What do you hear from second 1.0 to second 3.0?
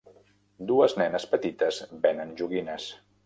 nenes petites venen joguines.